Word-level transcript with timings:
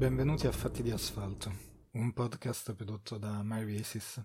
Benvenuti 0.00 0.46
a 0.46 0.50
Fatti 0.50 0.82
di 0.82 0.90
Asfalto, 0.90 1.52
un 1.90 2.14
podcast 2.14 2.72
prodotto 2.72 3.18
da 3.18 3.42
MyRaces. 3.42 4.24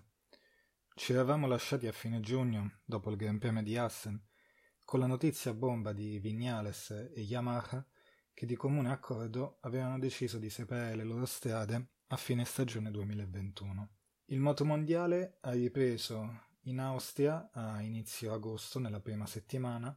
Ci 0.94 1.12
eravamo 1.12 1.46
lasciati 1.46 1.86
a 1.86 1.92
fine 1.92 2.20
giugno, 2.20 2.78
dopo 2.82 3.10
il 3.10 3.16
Gran 3.16 3.36
Premio 3.36 3.62
di 3.62 3.76
Assen, 3.76 4.18
con 4.86 5.00
la 5.00 5.06
notizia 5.06 5.52
bomba 5.52 5.92
di 5.92 6.18
Vignales 6.18 7.10
e 7.14 7.20
Yamaha 7.20 7.86
che 8.32 8.46
di 8.46 8.56
comune 8.56 8.90
accordo 8.90 9.58
avevano 9.60 9.98
deciso 9.98 10.38
di 10.38 10.48
separare 10.48 10.96
le 10.96 11.04
loro 11.04 11.26
strade 11.26 11.88
a 12.06 12.16
fine 12.16 12.46
stagione 12.46 12.90
2021. 12.90 13.88
Il 14.28 14.40
motomondiale 14.40 15.36
ha 15.42 15.50
ripreso 15.50 16.40
in 16.62 16.78
Austria 16.78 17.50
a 17.52 17.82
inizio 17.82 18.32
agosto, 18.32 18.78
nella 18.78 19.00
prima 19.00 19.26
settimana, 19.26 19.94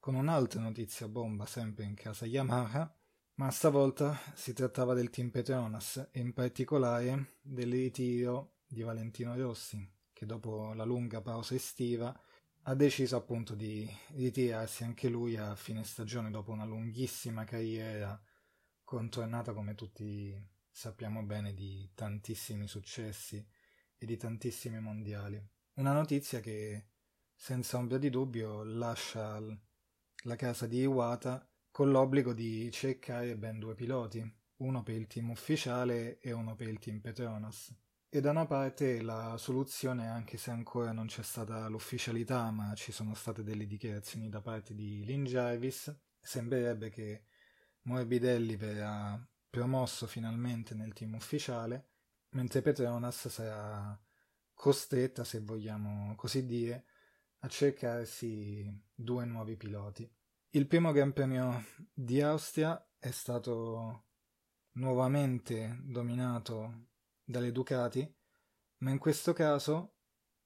con 0.00 0.16
un'altra 0.16 0.60
notizia 0.60 1.06
bomba 1.06 1.46
sempre 1.46 1.84
in 1.84 1.94
casa 1.94 2.26
Yamaha 2.26 2.92
ma 3.36 3.50
stavolta 3.50 4.18
si 4.34 4.54
trattava 4.54 4.94
del 4.94 5.10
team 5.10 5.30
Petronas 5.30 6.08
e 6.10 6.20
in 6.20 6.32
particolare 6.32 7.36
del 7.42 7.70
ritiro 7.70 8.60
di 8.66 8.80
Valentino 8.82 9.36
Rossi, 9.36 9.86
che 10.12 10.24
dopo 10.24 10.72
la 10.72 10.84
lunga 10.84 11.20
pausa 11.20 11.54
estiva 11.54 12.18
ha 12.62 12.74
deciso 12.74 13.16
appunto 13.16 13.54
di 13.54 13.88
ritirarsi 14.14 14.84
anche 14.84 15.08
lui 15.08 15.36
a 15.36 15.54
fine 15.54 15.84
stagione 15.84 16.30
dopo 16.30 16.50
una 16.50 16.64
lunghissima 16.64 17.44
carriera 17.44 18.18
contornata 18.82 19.52
come 19.52 19.74
tutti 19.74 20.34
sappiamo 20.70 21.22
bene 21.22 21.52
di 21.52 21.90
tantissimi 21.94 22.66
successi 22.66 23.46
e 23.98 24.06
di 24.06 24.16
tantissimi 24.16 24.80
mondiali. 24.80 25.40
Una 25.74 25.92
notizia 25.92 26.40
che 26.40 26.88
senza 27.34 27.76
ombra 27.76 27.98
di 27.98 28.08
dubbio 28.08 28.64
lascia 28.64 29.38
la 30.24 30.36
casa 30.36 30.66
di 30.66 30.80
Iwata 30.80 31.46
con 31.76 31.90
l'obbligo 31.90 32.32
di 32.32 32.70
cercare 32.72 33.36
ben 33.36 33.58
due 33.58 33.74
piloti, 33.74 34.26
uno 34.60 34.82
per 34.82 34.94
il 34.94 35.06
team 35.06 35.28
ufficiale 35.28 36.18
e 36.20 36.32
uno 36.32 36.54
per 36.56 36.68
il 36.68 36.78
team 36.78 37.00
Petronas. 37.00 37.70
E 38.08 38.18
da 38.22 38.30
una 38.30 38.46
parte 38.46 39.02
la 39.02 39.36
soluzione, 39.36 40.08
anche 40.08 40.38
se 40.38 40.50
ancora 40.50 40.92
non 40.92 41.04
c'è 41.04 41.22
stata 41.22 41.68
l'ufficialità, 41.68 42.50
ma 42.50 42.72
ci 42.74 42.92
sono 42.92 43.12
state 43.12 43.42
delle 43.42 43.66
dichiarazioni 43.66 44.30
da 44.30 44.40
parte 44.40 44.74
di 44.74 45.04
Lynn 45.04 45.26
Jarvis, 45.26 45.94
sembrerebbe 46.18 46.88
che 46.88 47.24
Morbidelli 47.82 48.56
verrà 48.56 49.22
promosso 49.50 50.06
finalmente 50.06 50.74
nel 50.74 50.94
team 50.94 51.12
ufficiale, 51.12 51.88
mentre 52.30 52.62
Petronas 52.62 53.28
sarà 53.28 54.02
costretta, 54.54 55.24
se 55.24 55.40
vogliamo 55.40 56.14
così 56.14 56.46
dire, 56.46 56.86
a 57.40 57.48
cercarsi 57.48 58.82
due 58.94 59.26
nuovi 59.26 59.56
piloti. 59.56 60.10
Il 60.50 60.66
primo 60.68 60.92
Gran 60.92 61.12
Premio 61.12 61.64
di 61.92 62.22
Austria 62.22 62.82
è 62.98 63.10
stato 63.10 64.04
nuovamente 64.72 65.80
dominato 65.82 66.88
dalle 67.22 67.52
Ducati, 67.52 68.10
ma 68.78 68.90
in 68.90 68.98
questo 68.98 69.32
caso 69.32 69.96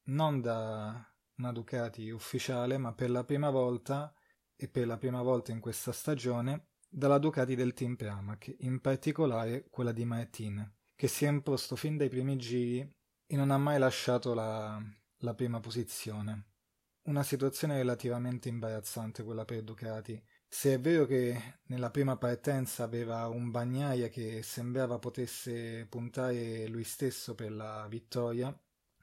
non 0.05 0.41
da 0.41 1.15
una 1.37 1.53
Ducati 1.53 2.11
ufficiale, 2.11 2.77
ma 2.77 2.93
per 2.93 3.11
la 3.11 3.25
prima 3.25 3.51
volta 3.51 4.13
e 4.57 4.69
per 4.69 4.87
la 4.87 4.97
prima 4.97 5.23
volta 5.23 5.53
in 5.53 5.61
questa 5.61 5.93
stagione 5.93 6.71
dalla 6.89 7.19
Ducati 7.19 7.55
del 7.55 7.73
team 7.73 7.95
Pramac, 7.95 8.57
in 8.61 8.81
particolare 8.81 9.69
quella 9.71 9.93
di 9.93 10.05
Martin, 10.05 10.77
che 10.97 11.07
si 11.07 11.25
è 11.25 11.29
imposto 11.29 11.77
fin 11.77 11.97
dai 11.97 12.09
primi 12.09 12.37
giri 12.37 12.81
e 13.27 13.37
non 13.37 13.53
ha 13.53 13.59
mai 13.59 13.79
lasciato 13.79 14.35
la, 14.35 14.83
la 15.19 15.35
prima 15.35 15.61
posizione 15.61 16.50
una 17.11 17.23
situazione 17.25 17.77
relativamente 17.77 18.49
imbarazzante 18.49 19.25
quella 19.25 19.45
per 19.45 19.63
Ducati. 19.63 20.23
Se 20.47 20.75
è 20.75 20.81
vero 20.81 21.07
che 21.07 21.59
nella 21.67 21.91
prima 21.91 22.17
partenza 22.17 22.85
aveva 22.85 23.27
un 23.27 23.51
Bagnaia 23.51 24.09
che 24.09 24.43
sembrava 24.43 25.01
potesse 25.01 25.87
puntare 25.89 26.69
lui 26.69 26.85
stesso 26.85 27.35
per 27.35 27.51
la 27.51 27.87
vittoria, 27.89 28.57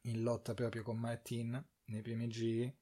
in 0.03 0.23
lotta 0.23 0.53
proprio 0.53 0.83
con 0.83 0.97
Martin 0.97 1.61
nei 1.87 2.01
primi 2.01 2.29
giri, 2.29 2.73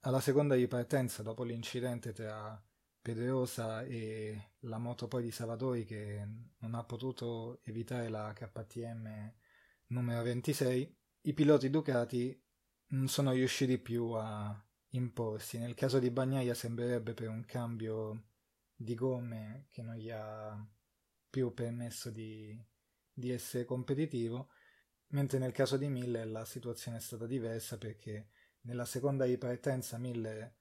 alla 0.00 0.20
seconda 0.20 0.54
ripartenza 0.54 1.22
dopo 1.22 1.44
l'incidente 1.44 2.12
tra 2.12 2.60
Pedrosa 3.02 3.82
e 3.84 4.52
la 4.60 4.78
moto 4.78 5.08
poi 5.08 5.24
di 5.24 5.30
Salvatori 5.30 5.84
che 5.84 6.26
non 6.58 6.74
ha 6.74 6.84
potuto 6.84 7.60
evitare 7.64 8.08
la 8.08 8.32
KTM 8.32 9.34
numero 9.88 10.22
26, 10.22 10.96
i 11.22 11.34
piloti 11.34 11.68
Ducati 11.68 12.47
non 12.88 13.08
sono 13.08 13.32
riusciti 13.32 13.78
più 13.78 14.10
a 14.12 14.64
imporsi. 14.90 15.58
Nel 15.58 15.74
caso 15.74 15.98
di 15.98 16.10
Bagnaia 16.10 16.54
sembrerebbe 16.54 17.14
per 17.14 17.28
un 17.28 17.44
cambio 17.44 18.24
di 18.74 18.94
gomme 18.94 19.66
che 19.70 19.82
non 19.82 19.96
gli 19.96 20.10
ha 20.10 20.66
più 21.28 21.52
permesso 21.52 22.10
di, 22.10 22.58
di 23.12 23.30
essere 23.30 23.64
competitivo, 23.64 24.50
mentre 25.08 25.38
nel 25.38 25.52
caso 25.52 25.76
di 25.76 25.88
Miller 25.88 26.26
la 26.28 26.44
situazione 26.44 26.98
è 26.98 27.00
stata 27.00 27.26
diversa 27.26 27.76
perché 27.78 28.28
nella 28.62 28.84
seconda 28.84 29.24
ripartenza 29.24 29.98
Miller 29.98 30.54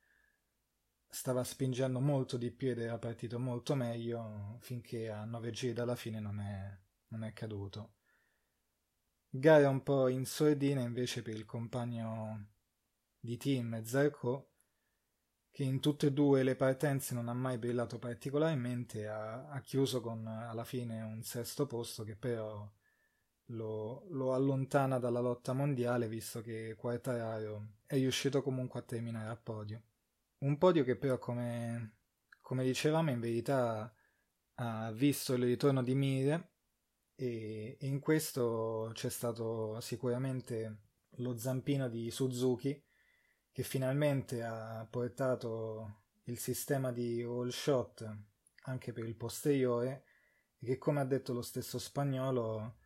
stava 1.09 1.43
spingendo 1.43 1.99
molto 1.99 2.37
di 2.37 2.51
più 2.51 2.69
ed 2.69 2.79
era 2.79 2.97
partito 2.97 3.39
molto 3.39 3.75
meglio 3.75 4.57
finché 4.61 5.09
a 5.09 5.23
nove 5.23 5.51
giri 5.51 5.73
dalla 5.73 5.95
fine 5.95 6.19
non 6.19 6.39
è, 6.39 6.77
non 7.09 7.23
è 7.23 7.33
caduto. 7.33 7.96
Gara 9.29 9.69
un 9.69 9.83
po' 9.83 10.07
in 10.07 10.25
sordina 10.25 10.81
invece 10.81 11.21
per 11.21 11.35
il 11.35 11.45
compagno 11.45 12.47
di 13.19 13.37
team 13.37 13.83
Zarco, 13.83 14.51
che 15.51 15.63
in 15.63 15.79
tutte 15.81 16.07
e 16.07 16.13
due 16.13 16.43
le 16.43 16.55
partenze 16.55 17.13
non 17.13 17.27
ha 17.27 17.33
mai 17.33 17.57
brillato 17.57 17.99
particolarmente, 17.99 19.07
ha, 19.07 19.49
ha 19.49 19.59
chiuso 19.59 20.01
con 20.01 20.25
alla 20.25 20.63
fine 20.63 21.01
un 21.01 21.23
sesto 21.23 21.67
posto 21.67 22.03
che 22.03 22.15
però 22.15 22.71
lo, 23.47 24.05
lo, 24.09 24.33
allontana 24.33 24.97
dalla 24.97 25.19
lotta 25.19 25.53
mondiale 25.53 26.07
visto 26.07 26.41
che 26.41 26.75
Quartararo 26.77 27.79
è 27.85 27.95
riuscito 27.95 28.41
comunque 28.41 28.79
a 28.79 28.83
terminare 28.83 29.29
a 29.29 29.35
podio. 29.35 29.83
Un 30.39 30.57
podio 30.57 30.83
che 30.83 30.95
però 30.95 31.17
come, 31.17 31.97
come 32.41 32.63
dicevamo 32.63 33.11
in 33.11 33.19
verità 33.19 33.93
ha 34.55 34.91
visto 34.91 35.33
il 35.33 35.43
ritorno 35.43 35.83
di 35.83 35.95
Mire 35.95 36.51
e 37.19 37.77
in 37.81 37.99
questo 37.99 38.91
c'è 38.93 39.09
stato 39.09 39.79
sicuramente 39.81 40.81
lo 41.17 41.35
zampino 41.35 41.89
di 41.89 42.11
Suzuki 42.11 42.79
che 43.51 43.63
finalmente 43.63 44.43
ha 44.43 44.87
portato 44.87 46.03
il 46.25 46.37
sistema 46.37 46.91
di 46.91 47.23
roll 47.23 47.49
shot 47.49 48.07
anche 48.65 48.93
per 48.93 49.05
il 49.05 49.15
posteriore 49.15 50.03
e 50.59 50.67
che 50.67 50.77
come 50.77 50.99
ha 50.99 51.05
detto 51.05 51.33
lo 51.33 51.41
stesso 51.41 51.79
spagnolo 51.79 52.77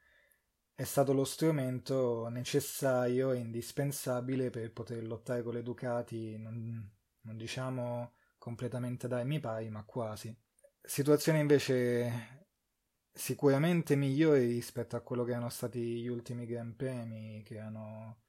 è 0.75 0.83
stato 0.85 1.11
lo 1.11 1.25
strumento 1.25 2.29
necessario 2.29 3.33
e 3.33 3.39
indispensabile 3.39 4.49
per 4.49 4.71
poter 4.71 5.05
lottare 5.05 5.43
con 5.43 5.55
le 5.55 5.61
Ducati 5.61 6.37
non, 6.37 6.89
non 7.23 7.35
diciamo 7.35 8.13
completamente 8.37 9.09
dai 9.09 9.25
mi 9.25 9.41
pari 9.41 9.69
ma 9.69 9.83
quasi. 9.83 10.33
Situazione 10.81 11.39
invece 11.39 12.40
sicuramente 13.13 13.95
migliori 13.95 14.45
rispetto 14.45 14.95
a 14.95 15.01
quello 15.01 15.23
che 15.23 15.31
erano 15.31 15.49
stati 15.49 16.01
gli 16.01 16.07
ultimi 16.07 16.45
Gran 16.45 16.75
Premi, 16.75 17.43
che 17.43 17.55
erano 17.55 18.21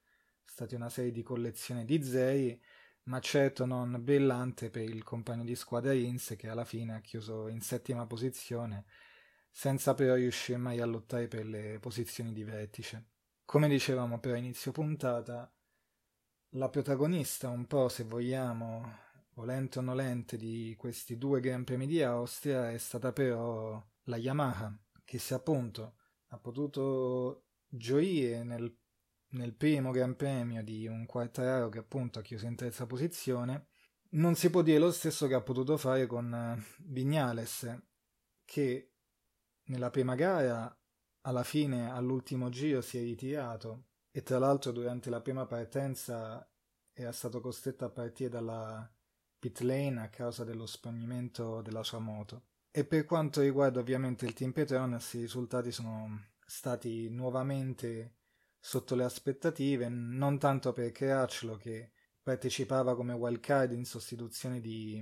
stati 0.43 0.75
una 0.75 0.89
serie 0.89 1.11
di 1.11 1.23
collezioni 1.23 1.85
di 1.85 2.03
zei, 2.03 2.61
ma 3.03 3.19
certo 3.19 3.65
non 3.65 3.97
brillante 4.01 4.69
per 4.69 4.83
il 4.83 5.03
compagno 5.03 5.43
di 5.43 5.55
squadra 5.55 5.91
Rins 5.91 6.35
che 6.37 6.47
alla 6.47 6.65
fine 6.65 6.95
ha 6.95 7.01
chiuso 7.01 7.47
in 7.47 7.61
settima 7.61 8.05
posizione, 8.05 8.85
senza 9.49 9.93
però 9.93 10.15
riuscire 10.15 10.57
mai 10.57 10.79
a 10.79 10.85
lottare 10.85 11.27
per 11.27 11.45
le 11.45 11.79
posizioni 11.79 12.33
di 12.33 12.43
vertice. 12.43 13.07
Come 13.45 13.67
dicevamo 13.67 14.19
però 14.19 14.35
a 14.35 14.37
inizio 14.37 14.71
puntata, 14.71 15.51
la 16.55 16.69
protagonista 16.69 17.49
un 17.49 17.65
po', 17.65 17.89
se 17.89 18.03
vogliamo, 18.03 18.97
volente 19.33 19.79
o 19.79 19.81
nolente, 19.81 20.37
di 20.37 20.75
questi 20.77 21.17
due 21.17 21.39
Gran 21.39 21.63
Premi 21.63 21.87
di 21.87 22.01
Austria 22.01 22.71
è 22.71 22.77
stata 22.77 23.11
però 23.11 23.83
la 24.03 24.17
Yamaha, 24.17 24.77
che 25.03 25.19
se 25.19 25.33
appunto 25.33 25.95
ha 26.27 26.37
potuto 26.37 27.45
gioire 27.67 28.43
nel, 28.43 28.75
nel 29.29 29.53
primo 29.53 29.91
Gran 29.91 30.15
Premio 30.15 30.63
di 30.63 30.87
un 30.87 31.05
Quartararo 31.05 31.69
che 31.69 31.79
appunto 31.79 32.19
ha 32.19 32.21
chiuso 32.21 32.45
in 32.45 32.55
terza 32.55 32.85
posizione, 32.85 33.67
non 34.11 34.35
si 34.35 34.49
può 34.49 34.61
dire 34.61 34.77
lo 34.77 34.91
stesso 34.91 35.27
che 35.27 35.33
ha 35.33 35.41
potuto 35.41 35.77
fare 35.77 36.05
con 36.05 36.33
eh, 36.33 36.63
Vignales, 36.79 37.81
che 38.45 38.93
nella 39.65 39.89
prima 39.89 40.15
gara 40.15 40.75
alla 41.21 41.43
fine 41.43 41.89
all'ultimo 41.89 42.49
giro 42.49 42.81
si 42.81 42.97
è 42.97 43.01
ritirato 43.01 43.85
e 44.11 44.21
tra 44.21 44.37
l'altro 44.37 44.71
durante 44.71 45.09
la 45.09 45.21
prima 45.21 45.45
partenza 45.45 46.47
era 46.91 47.11
stato 47.11 47.39
costretto 47.39 47.85
a 47.85 47.89
partire 47.89 48.29
dalla 48.29 48.87
pit 49.39 49.61
lane 49.61 50.01
a 50.01 50.09
causa 50.09 50.43
dello 50.43 50.65
spegnimento 50.65 51.61
della 51.61 51.83
sua 51.83 51.99
moto. 51.99 52.49
E 52.75 52.85
per 52.85 53.05
quanto 53.05 53.41
riguarda 53.41 53.79
ovviamente 53.79 54.25
il 54.25 54.33
Team 54.33 54.51
Petronas, 54.51 55.13
i 55.13 55.19
risultati 55.19 55.71
sono 55.71 56.29
stati 56.43 57.07
nuovamente 57.07 58.15
sotto 58.59 58.95
le 58.95 59.03
aspettative, 59.03 59.89
non 59.89 60.39
tanto 60.39 60.73
per 60.73 60.91
Cracciolo 60.91 61.55
che 61.55 61.91
partecipava 62.23 62.95
come 62.95 63.13
wildcard 63.13 63.73
in 63.73 63.85
sostituzione 63.85 64.59
di 64.59 64.99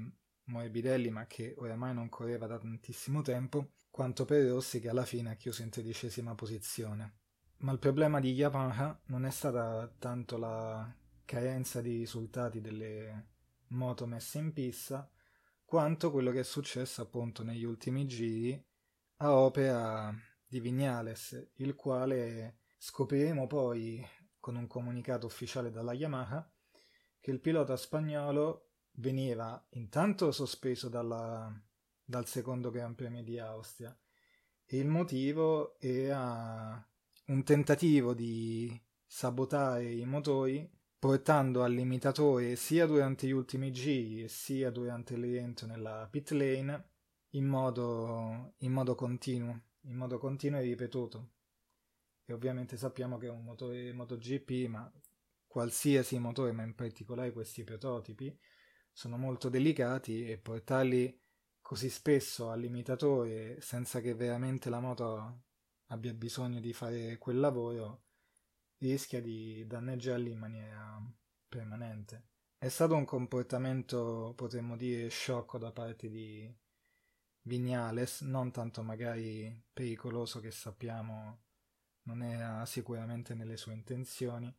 Morbidelli, 0.47 1.11
ma 1.11 1.25
che 1.27 1.55
oramai 1.57 1.93
non 1.93 2.09
correva 2.09 2.45
da 2.45 2.57
tantissimo 2.57 3.21
tempo, 3.21 3.71
quanto 3.89 4.25
per 4.25 4.49
Rossi 4.49 4.81
che 4.81 4.89
alla 4.89 5.05
fine 5.05 5.31
ha 5.31 5.35
chiuso 5.35 5.61
in 5.61 5.69
tredicesima 5.69 6.35
posizione. 6.35 7.19
Ma 7.59 7.71
il 7.71 7.79
problema 7.79 8.19
di 8.19 8.33
Yamaha 8.33 8.99
non 9.05 9.25
è 9.25 9.29
stata 9.29 9.89
tanto 9.97 10.37
la 10.37 10.93
carenza 11.23 11.79
di 11.79 11.99
risultati 11.99 12.59
delle 12.59 13.27
moto 13.67 14.05
messe 14.05 14.39
in 14.39 14.51
pista, 14.51 15.09
quanto 15.71 16.11
quello 16.11 16.31
che 16.31 16.41
è 16.41 16.43
successo 16.43 17.01
appunto 17.01 17.43
negli 17.43 17.63
ultimi 17.63 18.05
giri 18.05 18.61
a 19.19 19.33
opera 19.33 20.13
di 20.45 20.59
Vignales, 20.59 21.51
il 21.59 21.75
quale 21.75 22.57
scopriremo 22.77 23.47
poi 23.47 24.05
con 24.37 24.57
un 24.57 24.67
comunicato 24.67 25.27
ufficiale 25.27 25.71
dalla 25.71 25.93
Yamaha 25.93 26.51
che 27.21 27.31
il 27.31 27.39
pilota 27.39 27.77
spagnolo 27.77 28.71
veniva 28.95 29.65
intanto 29.69 30.33
sospeso 30.33 30.89
dalla, 30.89 31.49
dal 32.03 32.27
secondo 32.27 32.69
Gran 32.69 32.93
Premio 32.93 33.23
di 33.23 33.39
Austria. 33.39 33.97
E 34.65 34.77
il 34.77 34.89
motivo 34.89 35.79
era 35.79 36.85
un 37.27 37.43
tentativo 37.45 38.13
di 38.13 38.77
sabotare 39.05 39.89
i 39.89 40.03
motori 40.03 40.69
portando 41.01 41.63
al 41.63 41.73
limitatore 41.73 42.55
sia 42.55 42.85
durante 42.85 43.25
gli 43.25 43.31
ultimi 43.31 43.71
giri 43.71 44.27
sia 44.27 44.69
durante 44.69 45.15
il 45.15 45.21
rientro 45.21 45.65
nella 45.65 46.07
pit 46.07 46.29
lane 46.29 46.89
in 47.29 47.47
modo, 47.47 48.53
in 48.57 48.71
modo 48.71 48.93
continuo, 48.93 49.61
in 49.85 49.95
modo 49.95 50.19
continuo 50.19 50.59
e 50.59 50.61
ripetuto. 50.61 51.29
E 52.23 52.33
ovviamente 52.33 52.77
sappiamo 52.77 53.17
che 53.17 53.25
è 53.25 53.29
un 53.31 53.43
motore 53.43 53.91
MotoGP, 53.91 54.67
ma 54.67 54.93
qualsiasi 55.47 56.19
motore, 56.19 56.51
ma 56.51 56.61
in 56.61 56.75
particolare 56.75 57.33
questi 57.33 57.63
prototipi, 57.63 58.37
sono 58.91 59.17
molto 59.17 59.49
delicati 59.49 60.29
e 60.29 60.37
portarli 60.37 61.19
così 61.61 61.89
spesso 61.89 62.51
al 62.51 62.59
limitatore 62.59 63.59
senza 63.59 64.01
che 64.01 64.13
veramente 64.13 64.69
la 64.69 64.79
moto 64.79 65.45
abbia 65.87 66.13
bisogno 66.13 66.59
di 66.59 66.73
fare 66.73 67.17
quel 67.17 67.39
lavoro 67.39 68.03
rischia 68.87 69.21
di 69.21 69.65
danneggiarli 69.65 70.31
in 70.31 70.39
maniera 70.39 71.01
permanente. 71.47 72.29
È 72.57 72.67
stato 72.67 72.95
un 72.95 73.05
comportamento, 73.05 74.33
potremmo 74.35 74.75
dire, 74.75 75.07
sciocco 75.09 75.57
da 75.57 75.71
parte 75.71 76.09
di 76.09 76.53
Vignales, 77.43 78.21
non 78.21 78.51
tanto 78.51 78.83
magari 78.83 79.63
pericoloso 79.73 80.39
che 80.39 80.51
sappiamo 80.51 81.43
non 82.03 82.23
era 82.23 82.65
sicuramente 82.65 83.33
nelle 83.33 83.57
sue 83.57 83.73
intenzioni. 83.73 84.53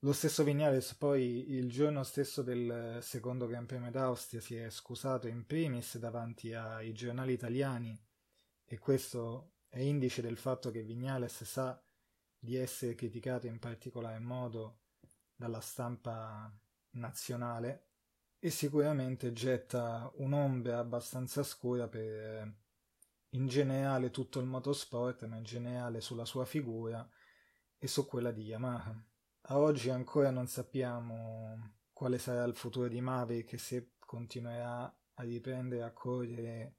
Lo 0.00 0.12
stesso 0.12 0.44
Vignales 0.44 0.94
poi 0.94 1.50
il 1.52 1.70
giorno 1.70 2.02
stesso 2.02 2.42
del 2.42 2.98
secondo 3.02 3.46
Gran 3.46 3.66
Premio 3.66 3.90
d'Austria 3.90 4.40
si 4.40 4.56
è 4.56 4.68
scusato 4.70 5.26
in 5.26 5.46
primis 5.46 5.98
davanti 5.98 6.52
ai 6.52 6.92
giornali 6.92 7.32
italiani 7.32 7.98
e 8.64 8.78
questo 8.78 9.54
è 9.68 9.80
indice 9.80 10.22
del 10.22 10.36
fatto 10.36 10.70
che 10.70 10.82
Vignales 10.82 11.42
sa 11.44 11.80
di 12.38 12.56
essere 12.56 12.94
criticato 12.94 13.46
in 13.46 13.58
particolar 13.58 14.18
modo 14.20 14.80
dalla 15.34 15.60
stampa 15.60 16.52
nazionale 16.90 17.88
e 18.38 18.50
sicuramente 18.50 19.32
getta 19.32 20.10
un'ombra 20.16 20.78
abbastanza 20.78 21.42
scura 21.42 21.88
per 21.88 22.64
in 23.30 23.48
generale 23.48 24.10
tutto 24.10 24.40
il 24.40 24.46
motorsport, 24.46 25.26
ma 25.26 25.36
in 25.36 25.42
generale 25.42 26.00
sulla 26.00 26.24
sua 26.24 26.44
figura 26.44 27.08
e 27.76 27.86
su 27.86 28.06
quella 28.06 28.30
di 28.30 28.44
Yamaha. 28.44 29.04
A 29.48 29.58
oggi 29.58 29.90
ancora 29.90 30.30
non 30.30 30.46
sappiamo 30.46 31.74
quale 31.92 32.18
sarà 32.18 32.44
il 32.44 32.54
futuro 32.54 32.88
di 32.88 33.00
Maverick 33.00 33.58
se 33.58 33.92
continuerà 33.98 34.84
a 35.14 35.22
riprendere 35.22 35.82
a 35.82 35.92
correre 35.92 36.76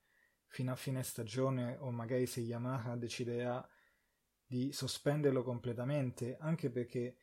fino 0.47 0.71
a 0.71 0.75
fine 0.75 1.03
stagione 1.03 1.77
o 1.79 1.91
magari 1.91 2.25
se 2.25 2.41
Yamaha 2.41 2.95
deciderà 2.95 3.67
di 4.47 4.71
sospenderlo 4.71 5.43
completamente, 5.43 6.37
anche 6.39 6.69
perché 6.69 7.17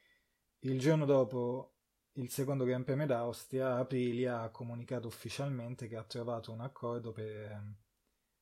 il 0.61 0.79
giorno 0.79 1.07
dopo 1.07 1.71
il 2.13 2.31
secondo 2.31 2.65
Gran 2.65 2.85
Premio 2.85 3.07
d'Austria, 3.07 3.77
Aprilia 3.77 4.43
ha 4.43 4.51
comunicato 4.51 5.09
ufficialmente 5.09 5.89
che 5.89 5.97
ha 5.97 6.05
trovato 6.05 6.53
un 6.53 6.61
accordo 6.61 7.13
per 7.13 7.61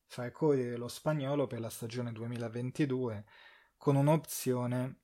far 0.05 0.31
correre 0.31 0.77
lo 0.77 0.87
spagnolo 0.87 1.47
per 1.47 1.59
la 1.59 1.69
stagione 1.69 2.11
2022 2.11 3.25
con 3.77 3.95
un'opzione 3.95 4.99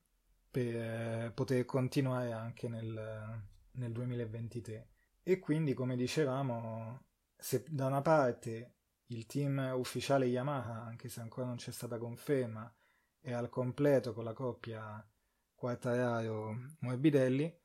per 0.50 1.32
poter 1.32 1.64
continuare 1.64 2.32
anche 2.32 2.68
nel, 2.68 3.42
nel 3.72 3.92
2023. 3.92 4.88
E 5.22 5.38
quindi, 5.38 5.74
come 5.74 5.96
dicevamo, 5.96 7.06
se 7.36 7.64
da 7.68 7.86
una 7.86 8.02
parte 8.02 8.74
il 9.06 9.26
team 9.26 9.72
ufficiale 9.74 10.26
Yamaha, 10.26 10.82
anche 10.82 11.08
se 11.08 11.20
ancora 11.20 11.46
non 11.46 11.56
c'è 11.56 11.72
stata 11.72 11.98
conferma, 11.98 12.72
è 13.20 13.32
al 13.32 13.48
completo 13.48 14.12
con 14.12 14.24
la 14.24 14.32
coppia 14.32 15.06
Quartararo-Morbidelli, 15.54 17.58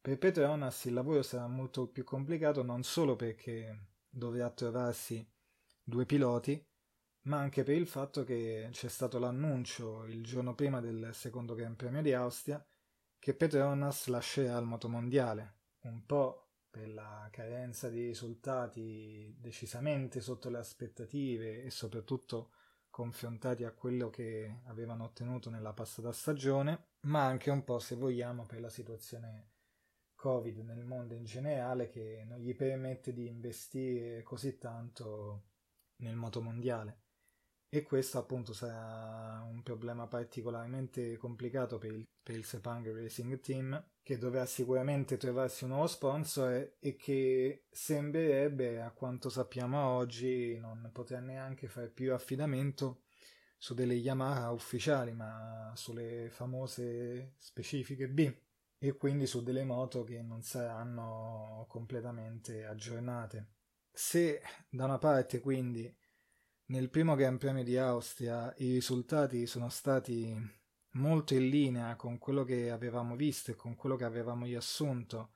per 0.00 0.18
Petronas 0.18 0.84
il 0.86 0.94
lavoro 0.94 1.22
sarà 1.22 1.46
molto 1.46 1.88
più 1.88 2.04
complicato 2.04 2.62
non 2.62 2.82
solo 2.82 3.14
perché 3.14 3.88
dovrà 4.08 4.50
trovarsi 4.50 5.26
due 5.82 6.06
piloti, 6.06 6.64
ma 7.22 7.38
anche 7.38 7.62
per 7.62 7.76
il 7.76 7.86
fatto 7.86 8.24
che 8.24 8.68
c'è 8.72 8.88
stato 8.88 9.18
l'annuncio 9.18 10.04
il 10.06 10.24
giorno 10.24 10.54
prima 10.54 10.80
del 10.80 11.10
secondo 11.12 11.54
Gran 11.54 11.76
Premio 11.76 12.02
di 12.02 12.12
Austria 12.12 12.64
che 13.16 13.34
Petronas 13.34 14.08
lascerà 14.08 14.58
il 14.58 14.66
motomondiale, 14.66 15.58
un 15.82 16.04
po' 16.04 16.48
per 16.68 16.88
la 16.88 17.28
carenza 17.30 17.88
di 17.88 18.06
risultati 18.06 19.36
decisamente 19.38 20.20
sotto 20.20 20.48
le 20.48 20.58
aspettative 20.58 21.62
e 21.62 21.70
soprattutto 21.70 22.50
confrontati 22.92 23.64
a 23.64 23.72
quello 23.72 24.10
che 24.10 24.60
avevano 24.66 25.04
ottenuto 25.04 25.48
nella 25.48 25.72
passata 25.72 26.12
stagione, 26.12 26.90
ma 27.06 27.24
anche 27.24 27.50
un 27.50 27.64
po', 27.64 27.78
se 27.78 27.96
vogliamo, 27.96 28.44
per 28.44 28.60
la 28.60 28.68
situazione 28.68 29.48
Covid 30.14 30.58
nel 30.58 30.84
mondo 30.84 31.14
in 31.14 31.24
generale 31.24 31.88
che 31.88 32.22
non 32.28 32.38
gli 32.38 32.54
permette 32.54 33.12
di 33.12 33.26
investire 33.26 34.22
così 34.22 34.58
tanto 34.58 35.46
nel 36.02 36.14
moto 36.14 36.42
mondiale. 36.42 37.01
E 37.74 37.82
questo 37.84 38.18
appunto 38.18 38.52
sarà 38.52 39.42
un 39.48 39.62
problema 39.62 40.06
particolarmente 40.06 41.16
complicato 41.16 41.78
per 41.78 41.90
il, 41.90 42.06
per 42.22 42.34
il 42.34 42.44
Sepang 42.44 42.86
Racing 42.94 43.40
Team, 43.40 43.82
che 44.02 44.18
dovrà 44.18 44.44
sicuramente 44.44 45.16
trovarsi 45.16 45.64
un 45.64 45.70
nuovo 45.70 45.86
sponsor 45.86 46.74
e 46.78 46.96
che 46.96 47.64
sembrerebbe, 47.70 48.82
a 48.82 48.90
quanto 48.90 49.30
sappiamo 49.30 49.88
oggi, 49.88 50.58
non 50.58 50.90
potrà 50.92 51.20
neanche 51.20 51.66
fare 51.66 51.88
più 51.88 52.12
affidamento 52.12 53.04
su 53.56 53.72
delle 53.72 53.94
Yamaha 53.94 54.50
ufficiali, 54.50 55.14
ma 55.14 55.72
sulle 55.74 56.28
famose 56.28 57.32
specifiche 57.38 58.06
B 58.06 58.30
e 58.76 58.96
quindi 58.98 59.26
su 59.26 59.42
delle 59.42 59.64
moto 59.64 60.04
che 60.04 60.20
non 60.20 60.42
saranno 60.42 61.64
completamente 61.70 62.66
aggiornate. 62.66 63.52
Se 63.90 64.42
da 64.68 64.84
una 64.84 64.98
parte 64.98 65.40
quindi 65.40 65.90
nel 66.72 66.88
primo 66.88 67.14
Gran 67.14 67.36
Premio 67.36 67.62
di 67.62 67.76
Austria 67.76 68.50
i 68.56 68.72
risultati 68.72 69.46
sono 69.46 69.68
stati 69.68 70.34
molto 70.92 71.34
in 71.34 71.50
linea 71.50 71.96
con 71.96 72.16
quello 72.16 72.44
che 72.44 72.70
avevamo 72.70 73.14
visto 73.14 73.50
e 73.50 73.56
con 73.56 73.74
quello 73.74 73.94
che 73.94 74.04
avevamo 74.04 74.46
riassunto 74.46 75.32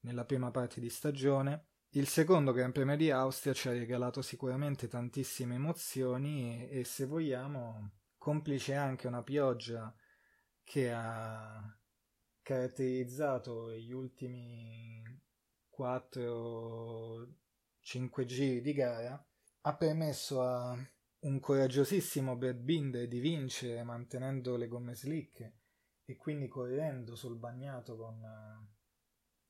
nella 0.00 0.24
prima 0.24 0.50
parte 0.50 0.80
di 0.80 0.90
stagione. 0.90 1.68
Il 1.90 2.08
secondo 2.08 2.50
Gran 2.50 2.72
Premio 2.72 2.96
di 2.96 3.12
Austria 3.12 3.52
ci 3.52 3.68
ha 3.68 3.72
regalato 3.72 4.22
sicuramente 4.22 4.88
tantissime 4.88 5.54
emozioni 5.54 6.68
e, 6.68 6.80
e 6.80 6.84
se 6.84 7.06
vogliamo, 7.06 7.92
complice 8.18 8.74
anche 8.74 9.06
una 9.06 9.22
pioggia 9.22 9.94
che 10.64 10.92
ha 10.92 11.62
caratterizzato 12.42 13.72
gli 13.72 13.92
ultimi 13.92 15.00
4-5 15.78 18.24
giri 18.24 18.60
di 18.60 18.72
gara, 18.72 19.24
ha 19.66 19.74
permesso 19.74 20.42
a 20.42 20.78
un 21.20 21.40
coraggiosissimo 21.40 22.36
Brad 22.36 22.58
Binder 22.58 23.08
di 23.08 23.18
vincere 23.18 23.82
mantenendo 23.82 24.56
le 24.56 24.68
gomme 24.68 24.94
slick 24.94 25.52
e 26.04 26.16
quindi 26.16 26.46
correndo 26.46 27.16
sul 27.16 27.36
bagnato 27.36 27.96
con, 27.96 28.20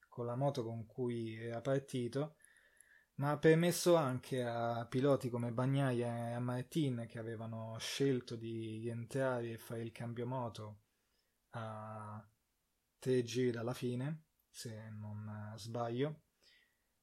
con 0.08 0.24
la 0.24 0.34
moto 0.34 0.64
con 0.64 0.86
cui 0.86 1.34
era 1.34 1.60
partito, 1.60 2.36
ma 3.16 3.32
ha 3.32 3.38
permesso 3.38 3.94
anche 3.94 4.42
a 4.42 4.86
piloti 4.86 5.28
come 5.28 5.52
Bagnaia 5.52 6.30
e 6.30 6.32
a 6.32 6.40
Martin 6.40 7.04
che 7.06 7.18
avevano 7.18 7.76
scelto 7.78 8.36
di 8.36 8.78
rientrare 8.78 9.50
e 9.50 9.58
fare 9.58 9.82
il 9.82 9.92
cambio 9.92 10.26
moto 10.26 10.80
a 11.50 12.26
tre 12.98 13.22
giri 13.22 13.50
dalla 13.50 13.74
fine, 13.74 14.28
se 14.48 14.88
non 14.88 15.52
sbaglio, 15.56 16.22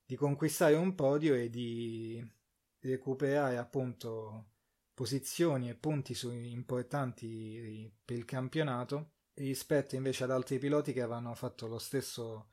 di 0.04 0.16
conquistare 0.16 0.74
un 0.74 0.96
podio 0.96 1.36
e 1.36 1.52
di 1.52 2.42
recuperare 2.84 3.58
appunto 3.58 4.52
posizioni 4.94 5.70
e 5.70 5.76
punti 5.76 6.16
importanti 6.52 7.92
per 8.04 8.18
il 8.18 8.26
campionato 8.26 9.12
rispetto 9.36 9.96
invece 9.96 10.26
ad 10.26 10.32
altri 10.32 10.60
piloti 10.60 10.94
che 10.94 11.02
avevano 11.02 11.34
fatto 11.34 11.68
lo 11.68 11.80
stesso 11.80 12.50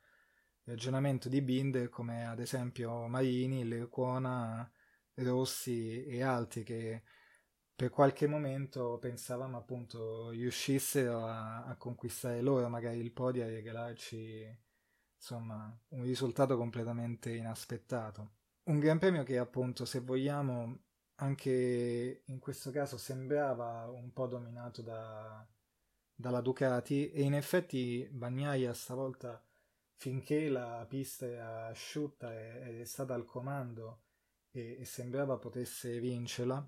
ragionamento 0.63 1.29
di 1.29 1.41
Binder 1.41 1.89
come 1.89 2.25
ad 2.25 2.39
esempio 2.39 3.07
Marini, 3.07 3.67
Lerquona, 3.67 4.69
Rossi 5.15 6.05
e 6.05 6.23
altri 6.23 6.63
che 6.63 7.03
per 7.75 7.89
qualche 7.89 8.27
momento 8.27 8.97
pensavamo 8.99 9.57
appunto 9.57 10.29
riuscissero 10.29 11.25
a, 11.25 11.65
a 11.65 11.75
conquistare 11.75 12.41
loro 12.41 12.67
magari 12.69 12.99
il 12.99 13.11
podio 13.11 13.43
e 13.43 13.49
regalarci 13.49 14.57
insomma 15.15 15.79
un 15.89 16.03
risultato 16.03 16.57
completamente 16.57 17.31
inaspettato. 17.35 18.40
Un 18.63 18.77
Gran 18.77 18.99
Premio 18.99 19.23
che 19.23 19.39
appunto 19.39 19.85
se 19.85 20.01
vogliamo 20.01 20.83
anche 21.15 22.21
in 22.25 22.39
questo 22.39 22.69
caso 22.69 22.95
sembrava 22.97 23.89
un 23.89 24.13
po' 24.13 24.27
dominato 24.27 24.83
da, 24.83 25.45
dalla 26.13 26.41
Ducati 26.41 27.09
e 27.11 27.23
in 27.23 27.33
effetti 27.33 28.07
Bagnaia 28.11 28.73
stavolta 28.73 29.43
finché 29.95 30.47
la 30.49 30.85
pista 30.87 31.25
era 31.25 31.65
asciutta 31.67 32.33
ed 32.33 32.81
è 32.81 32.85
stata 32.85 33.15
al 33.15 33.25
comando 33.25 34.03
e, 34.51 34.77
e 34.79 34.85
sembrava 34.85 35.37
potesse 35.37 35.99
vincerla 35.99 36.63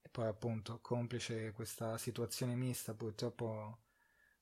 e 0.00 0.08
poi 0.08 0.26
appunto 0.26 0.80
complice 0.80 1.52
questa 1.52 1.98
situazione 1.98 2.54
mista 2.54 2.94
purtroppo 2.94 3.80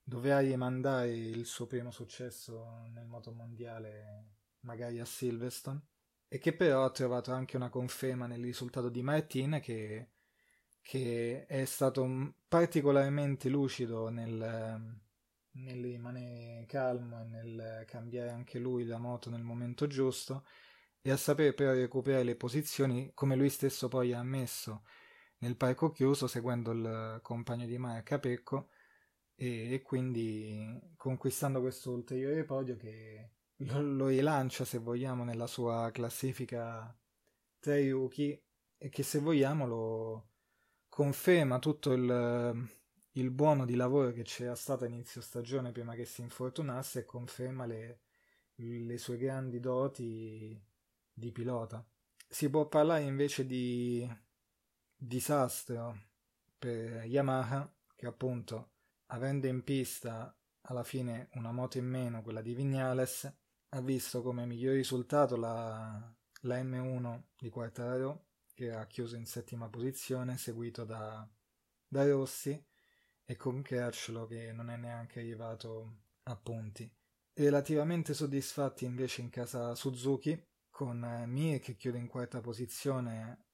doveva 0.02 0.38
rimandare 0.38 1.10
il 1.12 1.44
suo 1.44 1.66
primo 1.66 1.90
successo 1.90 2.86
nel 2.92 3.06
motomondiale 3.06 4.36
magari 4.60 5.00
a 5.00 5.04
Silverstone 5.04 5.82
e 6.28 6.38
che 6.38 6.54
però 6.54 6.85
ha 6.85 6.90
trovato 6.90 7.33
anche 7.33 7.57
una 7.57 7.69
conferma 7.71 8.26
nel 8.26 8.43
risultato 8.43 8.88
di 8.88 9.02
Martin 9.02 9.61
che, 9.62 10.11
che 10.81 11.47
è 11.47 11.64
stato 11.64 12.35
particolarmente 12.49 13.49
lucido 13.49 14.09
nel, 14.09 15.00
nel 15.52 15.83
rimanere 15.83 16.66
calmo 16.66 17.21
e 17.21 17.25
nel 17.25 17.85
cambiare 17.87 18.31
anche 18.31 18.59
lui 18.59 18.85
la 18.85 18.99
moto 18.99 19.31
nel 19.31 19.43
momento 19.43 19.87
giusto 19.87 20.45
e 21.00 21.11
a 21.11 21.16
sapere 21.16 21.52
però 21.54 21.73
recuperare 21.73 22.25
le 22.25 22.37
posizioni 22.37 23.12
come 23.14 23.37
lui 23.37 23.50
stesso 23.50 23.88
poi 23.88 24.12
ha 24.12 24.19
ammesso 24.19 24.85
nel 25.38 25.57
parco 25.57 25.90
chiuso 25.90 26.26
seguendo 26.26 26.73
il 26.73 27.21
compagno 27.23 27.66
di 27.66 27.78
marca 27.78 28.19
Pecco 28.19 28.69
e, 29.37 29.75
e 29.75 29.83
quindi 29.83 30.81
conquistando 30.97 31.61
questo 31.61 31.90
ulteriore 31.93 32.45
podio 32.45 32.76
che 32.76 33.31
lo, 33.58 34.08
rilancia 34.08 34.64
se 34.64 34.78
vogliamo 34.78 35.25
nella 35.25 35.46
sua 35.46 35.90
classifica 35.92 36.96
tra 37.58 37.76
i 37.76 37.90
rookie 37.90 38.42
e 38.76 38.88
che 38.88 39.02
se 39.02 39.18
vogliamo 39.20 39.66
lo 39.66 40.28
conferma 40.88 41.58
tutto 41.58 41.92
il, 41.92 42.68
il 43.12 43.30
buono 43.30 43.64
di 43.64 43.75
lavoro 43.75 44.12
che 44.12 44.23
c'era 44.23 44.54
stato 44.54 44.84
a 44.84 44.88
inizio 44.88 45.20
stagione 45.20 45.73
prima 45.73 45.94
che 45.94 46.04
si 46.04 46.20
infortunasse 46.20 47.00
e 47.00 47.04
conferma 47.04 47.66
le, 47.66 48.00
le 48.56 48.99
sue 48.99 49.16
grandi 49.16 49.61
doti 49.61 50.61
di 51.12 51.32
pilota. 51.32 51.84
Si 52.28 52.50
può 52.50 52.66
parlare 52.66 53.02
invece 53.02 53.46
di 53.46 54.08
disastro 54.96 55.99
per 56.58 57.04
Yamaha 57.04 57.73
che 57.94 58.06
appunto 58.06 58.70
avendo 59.06 59.46
in 59.46 59.62
pista 59.62 60.37
alla 60.62 60.82
fine 60.82 61.28
una 61.34 61.52
moto 61.52 61.78
in 61.78 61.87
meno, 61.87 62.23
quella 62.23 62.40
di 62.40 62.54
Vignales, 62.54 63.32
ha 63.75 63.81
visto 63.81 64.23
come 64.23 64.47
miglior 64.47 64.75
risultato 64.75 65.37
la, 65.37 66.14
la 66.43 66.62
M1 66.62 67.23
di 67.37 67.49
Quartararo 67.49 68.26
che 68.54 68.73
ha 68.73 68.87
chiuso 68.87 69.16
in 69.16 69.26
settima 69.26 69.69
posizione 69.69 70.37
seguito 70.37 70.85
da, 70.85 71.28
da 71.88 72.09
Rossi 72.09 72.64
e 73.25 73.37
con 73.37 73.62
Crutchlow 73.62 74.28
che 74.28 74.52
non 74.52 74.71
è 74.71 74.76
neanche 74.76 75.19
arrivato 75.19 76.02
a 76.23 76.37
punti. 76.37 76.88
Relativamente 77.33 78.14
soddisfatti 78.14 78.85
invece 78.85 79.23
in 79.23 79.31
casa 79.31 79.75
Suzuki 79.75 80.40
con 80.71 81.25
Mir 81.26 81.59
che 81.59 81.75
chiude 81.75 81.99
in 81.99 82.07
quarta 82.07 82.40
posizione 82.40 83.47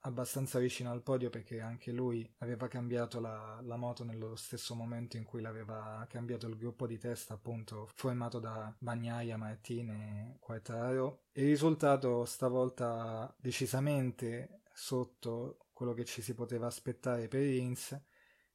abbastanza 0.00 0.58
vicino 0.58 0.90
al 0.90 1.02
podio 1.02 1.30
perché 1.30 1.60
anche 1.60 1.92
lui 1.92 2.28
aveva 2.38 2.68
cambiato 2.68 3.20
la, 3.20 3.60
la, 3.62 3.76
moto 3.76 4.04
nello 4.04 4.36
stesso 4.36 4.74
momento 4.74 5.16
in 5.16 5.24
cui 5.24 5.40
l'aveva 5.40 6.06
cambiato 6.08 6.46
il 6.46 6.56
gruppo 6.56 6.86
di 6.86 6.98
testa 6.98 7.34
appunto 7.34 7.88
formato 7.94 8.38
da 8.38 8.74
Bagnaia, 8.78 9.36
Martini 9.36 9.90
e 9.90 10.36
Quartararo 10.38 11.24
il 11.32 11.46
risultato 11.46 12.24
stavolta 12.24 13.34
decisamente 13.38 14.62
sotto 14.72 15.66
quello 15.72 15.94
che 15.94 16.04
ci 16.04 16.22
si 16.22 16.34
poteva 16.34 16.66
aspettare 16.66 17.28
per 17.28 17.40
Rins 17.40 18.00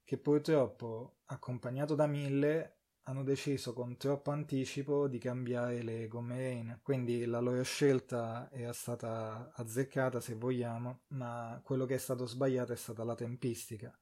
che 0.03 0.17
purtroppo 0.17 1.19
accompagnato 1.25 1.95
da 1.95 2.07
Mille 2.07 2.73
hanno 3.03 3.24
deciso 3.24 3.74
con 3.74 3.98
troppo 3.98 4.31
anticipo 4.31 5.07
di 5.07 5.17
cambiare 5.17 5.81
le 5.81 6.07
gomme 6.07 6.38
Rain, 6.38 6.79
quindi 6.81 7.25
la 7.25 7.39
loro 7.39 7.63
scelta 7.63 8.50
era 8.51 8.72
stata 8.72 9.51
azzeccata 9.55 10.19
se 10.22 10.36
vogliamo, 10.36 11.01
ma 11.10 11.60
quello 11.63 11.86
che 11.86 11.95
è 11.95 11.98
stato 11.98 12.25
sbagliato 12.25 12.72
è 12.72 12.77
stata 12.77 13.03
la 13.03 13.15
tempistica. 13.15 13.98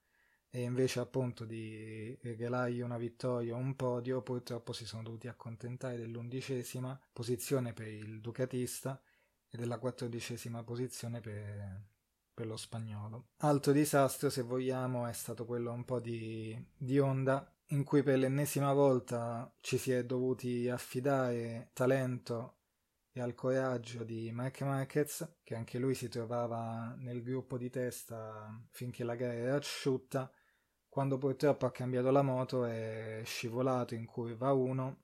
E 0.54 0.62
invece 0.64 1.00
appunto 1.00 1.46
di 1.46 2.16
regalargli 2.22 2.82
una 2.82 2.98
vittoria 2.98 3.56
o 3.56 3.58
un 3.58 3.76
podio 3.76 4.22
purtroppo 4.22 4.74
si 4.74 4.86
sono 4.86 5.04
dovuti 5.04 5.30
accontentare 5.30 5.98
dell'undicesima 5.98 7.00
posizione 7.14 7.72
per 7.72 7.88
il 7.88 8.20
Ducatista 8.20 9.02
e 9.50 9.58
della 9.58 9.80
quattordicesima 9.80 10.62
posizione 10.64 11.22
per, 11.22 11.86
per 12.34 12.48
lo 12.48 12.58
spagnolo. 12.58 13.30
Altro 13.38 13.72
disastro 13.72 14.30
se 14.30 14.42
vogliamo 14.42 15.08
è 15.08 15.14
stato 15.14 15.46
quello 15.46 15.72
un 15.72 15.86
po' 15.86 16.02
di, 16.02 16.62
di 16.76 17.00
Honda 17.00 17.50
in 17.72 17.84
cui 17.84 18.04
per 18.04 18.18
l'ennesima 18.18 18.74
volta 18.74 19.54
ci 19.62 19.78
si 19.78 19.92
è 19.92 20.04
dovuti 20.04 20.70
affidare 20.70 21.70
talento 21.74 22.58
e 23.14 23.22
al 23.22 23.34
coraggio 23.34 24.04
di 24.04 24.32
Mark 24.32 24.62
Marquez, 24.62 25.40
che 25.44 25.56
anche 25.56 25.80
lui 25.80 25.96
si 25.96 26.08
trovava 26.08 26.96
nel 26.98 27.22
gruppo 27.22 27.58
di 27.58 27.70
testa 27.70 28.48
finché 28.70 29.04
la 29.04 29.16
gara 29.16 29.34
era 29.34 29.56
asciutta, 29.56 30.32
quando 30.88 31.18
purtroppo 31.18 31.66
ha 31.66 31.72
cambiato 31.72 32.12
la 32.12 32.22
moto 32.22 32.66
è 32.66 33.22
scivolato 33.24 33.96
in 33.96 34.06
curva 34.06 34.52
1 34.52 35.01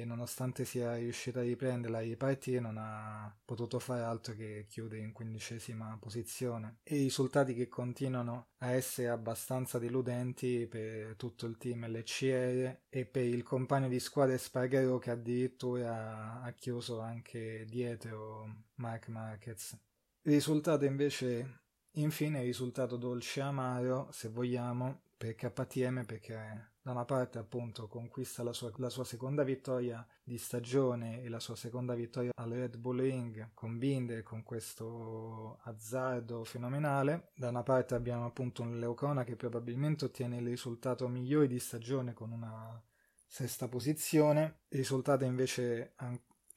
e 0.00 0.04
nonostante 0.04 0.64
sia 0.64 0.96
riuscito 0.96 1.38
a 1.38 1.42
riprenderla 1.42 2.00
e 2.00 2.04
ripartire 2.04 2.60
non 2.60 2.76
ha 2.78 3.34
potuto 3.44 3.78
fare 3.78 4.02
altro 4.02 4.34
che 4.34 4.66
chiudere 4.68 5.00
in 5.00 5.12
quindicesima 5.12 5.98
posizione 6.00 6.78
e 6.82 6.96
i 6.96 7.02
risultati 7.02 7.54
che 7.54 7.68
continuano 7.68 8.48
a 8.58 8.72
essere 8.72 9.08
abbastanza 9.08 9.78
deludenti 9.78 10.66
per 10.66 11.16
tutto 11.16 11.46
il 11.46 11.58
team 11.58 11.86
LCR 11.86 12.80
e 12.88 13.04
per 13.06 13.24
il 13.24 13.42
compagno 13.42 13.88
di 13.88 14.00
squadra 14.00 14.36
Spargaro 14.36 14.98
che 14.98 15.10
addirittura 15.10 16.40
ha 16.42 16.52
chiuso 16.52 17.00
anche 17.00 17.64
dietro 17.68 18.66
Mark 18.76 19.08
Marquez. 19.08 19.78
Risultato 20.22 20.84
invece 20.84 21.61
infine 21.92 22.42
risultato 22.42 22.96
dolce 22.96 23.40
e 23.40 23.42
amaro 23.42 24.08
se 24.10 24.28
vogliamo 24.28 25.02
per 25.16 25.34
KTM 25.34 26.04
perché 26.04 26.70
da 26.82 26.90
una 26.90 27.04
parte 27.04 27.38
appunto 27.38 27.86
conquista 27.86 28.42
la 28.42 28.52
sua, 28.52 28.72
la 28.76 28.90
sua, 28.90 29.04
seconda 29.04 29.44
vittoria 29.44 30.04
di 30.24 30.36
stagione 30.36 31.22
e 31.22 31.28
la 31.28 31.38
sua 31.38 31.54
seconda 31.54 31.94
vittoria 31.94 32.32
al 32.34 32.50
Red 32.50 32.76
Bull 32.76 32.98
Ring 33.00 33.50
con 33.54 33.78
Binder 33.78 34.24
con 34.24 34.42
questo 34.42 35.58
azzardo 35.62 36.42
fenomenale. 36.42 37.30
Da 37.36 37.50
una 37.50 37.62
parte 37.62 37.94
abbiamo 37.94 38.26
appunto 38.26 38.62
un 38.62 38.80
Leocona 38.80 39.22
che 39.22 39.36
probabilmente 39.36 40.06
ottiene 40.06 40.38
il 40.38 40.46
risultato 40.48 41.06
migliore 41.06 41.46
di 41.46 41.60
stagione 41.60 42.14
con 42.14 42.32
una 42.32 42.82
sesta 43.24 43.68
posizione. 43.68 44.62
Risultato 44.70 45.24
invece 45.24 45.94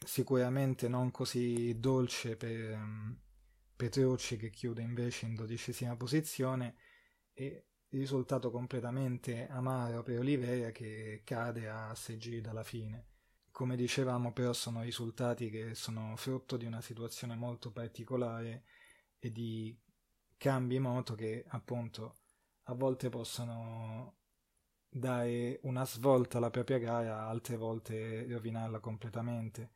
sicuramente 0.04 0.88
non 0.88 1.12
così 1.12 1.80
dolce 1.80 2.36
per 2.36 2.80
Petrucci 3.76 4.38
che 4.38 4.50
chiude 4.50 4.82
invece 4.82 5.26
in 5.26 5.36
dodicesima 5.36 5.96
posizione 5.98 6.76
e 7.34 7.66
risultato 7.90 8.50
completamente 8.50 9.48
amaro 9.48 10.02
per 10.02 10.20
Oliveira 10.20 10.72
che 10.72 11.22
cade 11.24 11.70
a 11.70 11.94
6 11.94 12.18
giri 12.18 12.42
dalla 12.42 12.64
fine. 12.64 13.08
Come 13.52 13.76
dicevamo 13.76 14.32
però 14.34 14.54
sono 14.54 14.82
risultati 14.82 15.50
che 15.50 15.76
sono 15.76 16.16
frutto 16.16 16.58
di 16.58 16.66
una 16.66 16.82
situazione 16.82 17.36
molto 17.36 17.72
particolare 17.72 18.64
e 19.20 19.32
di 19.32 19.78
cambi 20.38 20.80
moto 20.80 21.16
che 21.16 21.46
appunto 21.48 22.16
a 22.64 22.74
volte 22.74 23.10
possono 23.10 24.18
dare 24.90 25.60
una 25.64 25.86
svolta 25.86 26.38
alla 26.38 26.50
propria 26.50 26.80
gara, 26.80 27.26
altre 27.28 27.58
volte 27.58 28.26
rovinarla 28.28 28.80
completamente. 28.80 29.72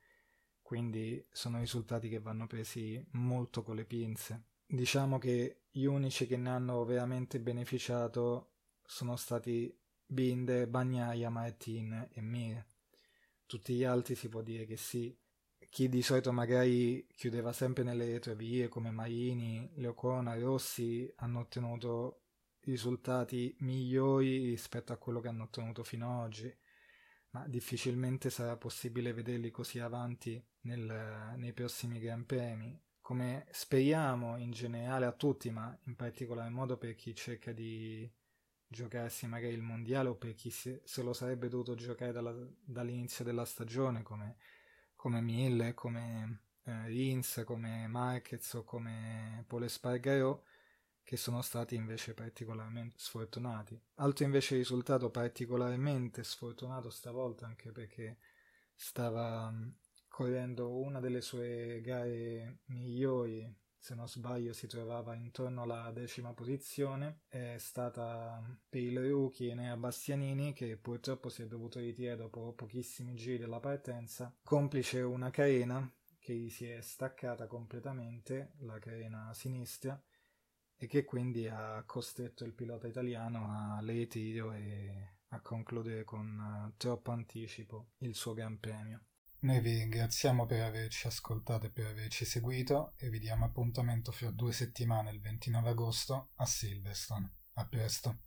Quindi 0.70 1.26
sono 1.32 1.58
risultati 1.58 2.10
che 2.10 2.20
vanno 2.20 2.46
presi 2.46 3.04
molto 3.14 3.64
con 3.64 3.76
le 3.76 3.86
pinze. 3.86 4.44
Diciamo 4.68 5.18
che 5.18 5.62
gli 5.72 5.86
unici 5.86 6.28
che 6.28 6.38
ne 6.38 6.52
hanno 6.52 6.86
veramente 6.86 7.40
beneficiato 7.40 8.52
sono 8.86 9.16
stati 9.16 9.76
Binde, 10.06 10.68
Bagnaia, 10.68 11.32
Martin 11.32 12.10
e 12.14 12.22
Mir. 12.22 12.64
Tutti 13.48 13.74
gli 13.74 13.84
altri 13.84 14.14
si 14.14 14.30
può 14.30 14.44
dire 14.44 14.66
che 14.68 14.78
sì. 14.78 15.18
Chi 15.72 15.90
di 15.90 16.04
solito 16.04 16.32
magari 16.32 17.08
chiudeva 17.16 17.52
sempre 17.52 17.82
nelle 17.82 18.06
retrovie 18.06 18.68
come 18.68 18.92
Marini, 18.92 19.72
Leocona, 19.78 20.38
Rossi 20.38 21.12
hanno 21.16 21.40
ottenuto 21.40 22.26
risultati 22.60 23.56
migliori 23.62 24.46
rispetto 24.46 24.94
a 24.94 24.98
quello 24.98 25.20
che 25.20 25.30
hanno 25.30 25.46
ottenuto 25.46 25.84
fino 25.84 26.20
ad 26.20 26.26
oggi, 26.28 26.56
ma 27.32 27.48
difficilmente 27.48 28.30
sarà 28.30 28.56
possibile 28.56 29.14
vederli 29.14 29.50
così 29.50 29.80
avanti 29.80 30.40
nel, 30.62 31.34
nei 31.38 31.54
prossimi 31.54 32.00
Gran 32.00 32.26
Premi 32.26 32.80
come 33.10 33.48
speriamo 33.50 34.38
in 34.38 34.52
generale 34.52 35.08
a 35.08 35.12
tutti, 35.12 35.50
ma 35.50 35.76
in 35.86 35.96
particolar 35.96 36.48
modo 36.52 36.78
per 36.78 36.94
chi 36.94 37.16
cerca 37.16 37.52
di 37.52 38.08
giocarsi 38.68 39.26
magari 39.26 39.56
il 39.56 39.64
mondiale 39.64 40.10
o 40.10 40.16
per 40.16 40.36
chi 40.36 40.52
se, 40.52 40.82
se 40.84 41.02
lo 41.02 41.12
sarebbe 41.12 41.50
dovuto 41.50 41.74
giocare 41.74 42.12
dalla, 42.12 42.36
dall'inizio 42.64 43.26
della 43.26 43.46
stagione 43.46 44.04
come, 44.04 44.38
come 44.96 45.22
Mille, 45.22 45.74
come 45.74 46.42
eh, 46.66 46.86
Rins, 46.86 47.42
come 47.48 47.88
Marquez 47.88 48.54
o 48.54 48.64
come 48.64 49.44
Paul 49.48 49.64
Espargaro 49.64 50.44
che 51.02 51.18
sono 51.18 51.42
stati 51.42 51.74
invece 51.74 52.14
particolarmente 52.14 52.94
sfortunati. 53.00 53.82
Altro 53.96 54.24
invece 54.24 54.56
risultato 54.56 55.10
particolarmente 55.10 56.24
sfortunato 56.24 56.92
stavolta 56.92 57.48
anche 57.48 57.72
perché 57.72 58.20
stava 58.76 59.52
correndo 60.20 60.76
una 60.76 61.00
delle 61.00 61.22
sue 61.22 61.80
gare 61.80 62.64
migliori, 62.66 63.50
se 63.78 63.96
non 63.96 64.06
sbaglio 64.06 64.52
si 64.52 64.68
trovava 64.68 65.16
intorno 65.16 65.62
alla 65.62 65.92
decima 65.94 66.34
posizione, 66.34 67.22
è 67.30 67.56
stata 67.58 68.44
per 68.68 68.82
il 68.82 69.00
rookie 69.00 69.52
Enea 69.52 69.78
Bastianini 69.78 70.52
che 70.52 70.76
purtroppo 70.76 71.30
si 71.30 71.44
è 71.44 71.48
dovuto 71.48 71.80
ritirare 71.80 72.18
dopo 72.18 72.52
pochissimi 72.52 73.16
giri 73.16 73.38
della 73.38 73.62
partenza, 73.62 74.36
complice 74.44 75.00
una 75.00 75.30
carena 75.30 75.90
che 76.20 76.34
gli 76.34 76.50
si 76.50 76.66
è 76.66 76.82
staccata 76.82 77.48
completamente, 77.48 78.56
la 78.64 78.78
carena 78.78 79.34
sinistra, 79.34 79.98
e 80.76 80.86
che 80.86 81.06
quindi 81.06 81.48
ha 81.48 81.82
costretto 81.86 82.44
il 82.44 82.52
pilota 82.52 82.88
italiano 82.88 83.46
a 83.48 83.80
ritiro 83.82 84.52
e 84.52 85.14
a 85.30 85.40
concludere 85.40 86.04
con 86.04 86.74
troppo 86.76 87.12
anticipo 87.12 87.92
il 88.00 88.14
suo 88.16 88.34
Gran 88.34 88.60
Premio. 88.60 89.06
Noi 89.42 89.62
vi 89.62 89.72
ringraziamo 89.72 90.46
per 90.46 90.64
averci 90.64 91.08
ascoltato 91.08 91.68
e 91.68 91.70
per 91.70 91.86
averci 91.86 92.26
seguito 92.26 92.92
e 92.98 93.10
vi 93.10 93.20
diamo 93.20 93.46
appuntamento 93.46 94.12
fra 94.12 94.32
due 94.32 94.52
settimane 94.52 95.12
il 95.12 95.22
29 95.22 95.70
agosto 95.70 96.32
a 96.36 96.46
Silverstone. 96.46 97.32
A 97.54 97.66
presto. 97.66 98.18